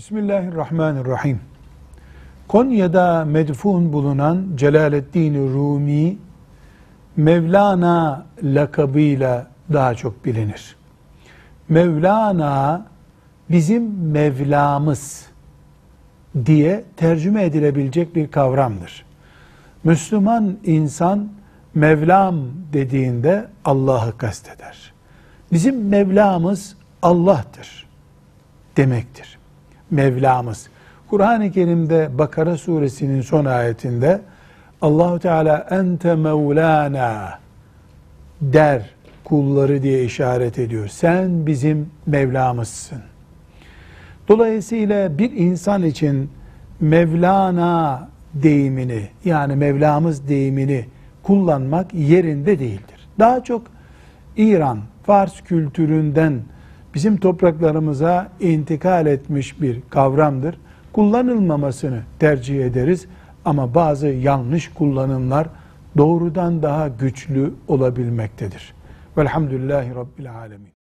Bismillahirrahmanirrahim. 0.00 1.40
Konya'da 2.48 3.24
medfun 3.24 3.92
bulunan 3.92 4.46
Celaleddin 4.56 5.34
Rumi 5.54 6.18
Mevlana 7.16 8.26
lakabıyla 8.42 9.46
daha 9.72 9.94
çok 9.94 10.24
bilinir. 10.24 10.76
Mevlana 11.68 12.86
bizim 13.50 14.10
Mevlamız 14.10 15.26
diye 16.46 16.84
tercüme 16.96 17.44
edilebilecek 17.44 18.16
bir 18.16 18.30
kavramdır. 18.30 19.04
Müslüman 19.84 20.56
insan 20.64 21.28
Mevlam 21.74 22.36
dediğinde 22.72 23.48
Allah'ı 23.64 24.18
kasteder. 24.18 24.92
Bizim 25.52 25.88
Mevlamız 25.88 26.76
Allah'tır 27.02 27.86
demektir. 28.76 29.39
Mevlamız. 29.90 30.68
Kur'an-ı 31.10 31.50
Kerim'de 31.50 32.18
Bakara 32.18 32.56
suresinin 32.56 33.20
son 33.20 33.44
ayetinde 33.44 34.20
Allahu 34.82 35.18
Teala 35.18 35.66
ente 35.70 36.14
mevlana 36.14 37.38
der 38.40 38.90
kulları 39.24 39.82
diye 39.82 40.04
işaret 40.04 40.58
ediyor. 40.58 40.88
Sen 40.88 41.46
bizim 41.46 41.90
Mevlamızsın. 42.06 42.98
Dolayısıyla 44.28 45.18
bir 45.18 45.32
insan 45.32 45.82
için 45.82 46.30
Mevlana 46.80 48.08
deyimini 48.34 49.08
yani 49.24 49.56
Mevlamız 49.56 50.28
deyimini 50.28 50.86
kullanmak 51.22 51.94
yerinde 51.94 52.58
değildir. 52.58 53.08
Daha 53.18 53.44
çok 53.44 53.62
İran, 54.36 54.78
Fars 55.06 55.40
kültüründen 55.40 56.40
bizim 56.94 57.16
topraklarımıza 57.16 58.28
intikal 58.40 59.06
etmiş 59.06 59.60
bir 59.60 59.80
kavramdır. 59.90 60.56
Kullanılmamasını 60.92 62.02
tercih 62.18 62.64
ederiz 62.64 63.06
ama 63.44 63.74
bazı 63.74 64.06
yanlış 64.06 64.68
kullanımlar 64.68 65.48
doğrudan 65.96 66.62
daha 66.62 66.88
güçlü 66.88 67.54
olabilmektedir. 67.68 68.74
Velhamdülillahi 69.18 69.94
Rabbil 69.94 70.32
Alemin. 70.32 70.79